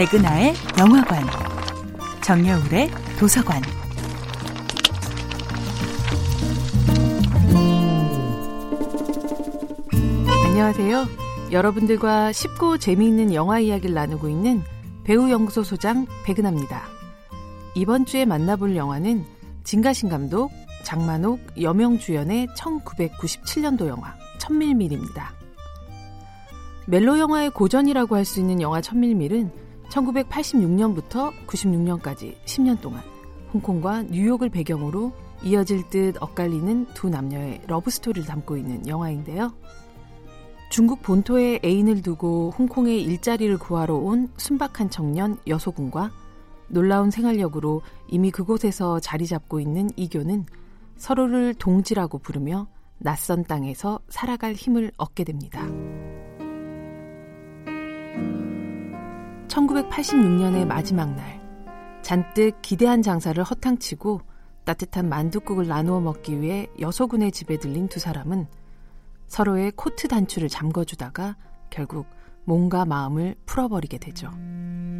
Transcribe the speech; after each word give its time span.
백은하의 0.00 0.54
영화관, 0.78 1.22
정여울의 2.22 2.90
도서관. 3.18 3.60
안녕하세요. 10.46 11.06
여러분들과 11.52 12.32
쉽고 12.32 12.78
재미있는 12.78 13.34
영화 13.34 13.58
이야기를 13.58 13.94
나누고 13.94 14.30
있는 14.30 14.62
배우연구소 15.04 15.64
소장 15.64 16.06
백은하입니다. 16.24 16.82
이번 17.74 18.06
주에 18.06 18.24
만나볼 18.24 18.76
영화는 18.76 19.24
진가신 19.64 20.08
감독, 20.08 20.50
장만옥, 20.82 21.40
여명 21.60 21.98
주연의 21.98 22.46
1997년도 22.56 23.86
영화 23.86 24.14
천밀밀입니다. 24.40 25.32
멜로 26.86 27.18
영화의 27.18 27.50
고전이라고 27.50 28.16
할 28.16 28.24
수 28.24 28.40
있는 28.40 28.60
영화 28.60 28.80
천밀밀은 28.80 29.52
1986년부터 29.90 31.32
96년까지 31.46 32.34
10년 32.44 32.80
동안 32.80 33.02
홍콩과 33.52 34.04
뉴욕을 34.04 34.48
배경으로 34.48 35.12
이어질 35.42 35.88
듯 35.90 36.20
엇갈리는 36.20 36.86
두 36.94 37.08
남녀의 37.08 37.62
러브스토리를 37.66 38.26
담고 38.26 38.56
있는 38.56 38.86
영화인데요. 38.86 39.52
중국 40.70 41.02
본토에 41.02 41.58
애인을 41.64 42.02
두고 42.02 42.52
홍콩에 42.56 42.96
일자리를 42.96 43.58
구하러 43.58 43.96
온 43.96 44.28
순박한 44.36 44.90
청년 44.90 45.36
여소군과 45.46 46.12
놀라운 46.68 47.10
생활력으로 47.10 47.82
이미 48.06 48.30
그곳에서 48.30 49.00
자리 49.00 49.26
잡고 49.26 49.58
있는 49.58 49.90
이교는 49.96 50.44
서로를 50.96 51.54
동지라고 51.54 52.18
부르며 52.18 52.68
낯선 53.02 53.44
땅에서 53.44 53.98
살아갈 54.08 54.52
힘을 54.52 54.92
얻게 54.98 55.24
됩니다. 55.24 55.66
1986년의 59.48 60.66
마지막 60.66 61.14
날, 61.14 61.40
잔뜩 62.02 62.60
기대한 62.60 63.02
장사를 63.02 63.42
허탕치고 63.42 64.20
따뜻한 64.64 65.08
만둣국을 65.08 65.66
나누어 65.66 66.00
먹기 66.00 66.40
위해 66.40 66.66
여소군의 66.78 67.32
집에 67.32 67.58
들린 67.58 67.88
두 67.88 67.98
사람은 67.98 68.46
서로의 69.26 69.72
코트 69.74 70.06
단추를 70.06 70.48
잠궈주다가 70.48 71.36
결국 71.70 72.06
몸과 72.44 72.84
마음을 72.84 73.34
풀어버리게 73.46 73.98
되죠. 73.98 74.30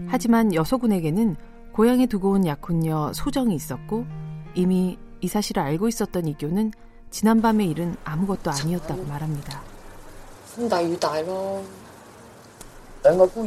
하지만 0.08 0.55
여소군에게는 0.55 1.36
고향에 1.72 2.06
두고 2.06 2.30
온 2.30 2.46
약혼녀 2.46 3.12
소정이 3.12 3.55
있었고 3.55 4.06
이미 4.55 4.98
이 5.20 5.28
사실을 5.28 5.62
알고 5.62 5.89
있었던 5.89 6.27
이교는 6.27 6.72
지난밤의 7.11 7.69
일은 7.70 7.97
아무것도 8.05 8.50
아니었다고 8.50 9.05
말합니다. 9.05 9.62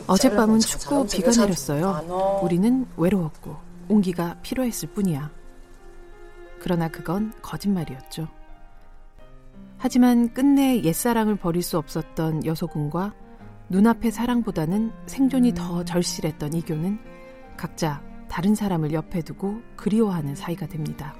어젯밤은 0.08 0.60
춥고 0.60 1.08
비가 1.08 1.32
내렸어요. 1.32 2.40
우리는 2.44 2.88
외로웠고 2.98 3.56
온기가 3.88 4.38
필요했을 4.42 4.90
뿐이야. 4.90 5.30
그러나 6.60 6.88
그건 6.88 7.34
거짓말이었죠. 7.42 8.28
하지만 9.78 10.34
끝내 10.34 10.82
옛사랑을 10.82 11.36
버릴 11.36 11.62
수 11.62 11.78
없었던 11.78 12.46
여소군과 12.46 13.14
눈앞의 13.70 14.12
사랑보다는 14.12 14.92
생존이 15.08 15.54
더 15.54 15.84
절실했던 15.84 16.54
이교는 16.54 17.00
각자 17.58 18.02
다른 18.30 18.56
사람을 18.56 18.94
옆에 18.94 19.22
두고 19.22 19.62
그리워하는 19.76 20.36
사이가 20.36 20.68
됩니다. 20.68 21.14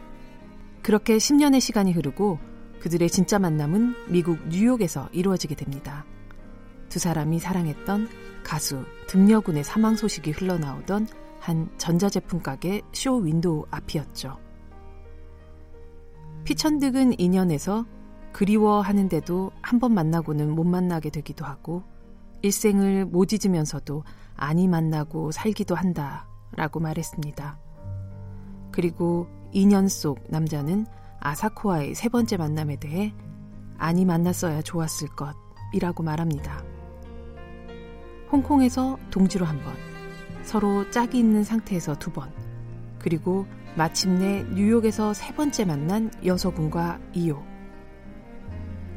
그렇게 0.84 1.18
10년의 1.18 1.62
시간이 1.62 1.94
흐르고 1.94 2.40
그들의 2.82 3.10
진짜 3.10 3.40
만남은 3.40 3.96
미국 4.10 4.46
뉴욕에서 4.50 5.08
이루어지게 5.14 5.56
됩니다. 5.56 6.06
두 6.90 7.00
사람이 7.00 7.40
사랑했던 7.40 8.10
가수 8.44 8.84
등려군의 9.08 9.64
사망 9.64 9.96
소식이 9.96 10.32
흘러나오던 10.32 11.08
한 11.40 11.70
전자제품 11.78 12.42
가게 12.42 12.82
쇼 12.92 13.16
윈도우 13.16 13.66
앞이었죠. 13.72 14.38
피천득은 16.44 17.20
인연에서 17.20 17.86
그리워하는데도 18.34 19.52
한 19.62 19.80
번 19.80 19.94
만나고는 19.94 20.54
못 20.54 20.66
만나게 20.66 21.10
되기도 21.10 21.46
하고 21.46 21.84
일생을 22.42 23.06
못 23.06 23.30
잊으면서도 23.32 24.04
아니 24.36 24.68
만나고 24.68 25.32
살기도 25.32 25.76
한다 25.76 26.28
라고 26.52 26.82
말했습니다. 26.82 27.58
그리고 28.72 29.28
2년 29.54 29.88
속 29.90 30.20
남자는 30.30 30.86
아사코와의 31.20 31.96
세 31.96 32.10
번째 32.10 32.38
만남에 32.38 32.76
대해 32.78 33.14
아니 33.78 34.06
만났어야 34.06 34.62
좋았을 34.62 35.10
것이라고 35.10 36.04
말합니다. 36.04 36.64
홍콩에서 38.32 38.98
동지로 39.12 39.46
한 39.46 39.62
번, 39.62 39.74
서로 40.44 40.90
짝이 40.90 41.20
있는 41.20 41.44
상태에서 41.44 41.96
두 42.00 42.12
번, 42.12 42.32
그리고 43.00 43.46
마침내 43.76 44.44
뉴욕에서 44.44 45.14
세 45.14 45.34
번째 45.34 45.66
만난 45.66 46.12
여서군과 46.26 47.00
이호. 47.14 47.44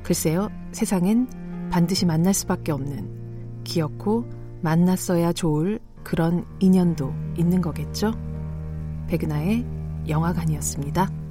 글쎄요, 0.02 0.48
세상엔 0.72 1.68
반드시 1.70 2.06
만날 2.06 2.32
수밖에 2.32 2.72
없는 2.72 3.62
기어코 3.64 4.24
만났어야 4.62 5.32
좋을 5.32 5.80
그런 6.02 6.46
인연도 6.60 7.12
있는 7.36 7.60
거겠죠? 7.60 8.12
백은하의 9.08 9.75
영화관이었습니다. 10.08 11.25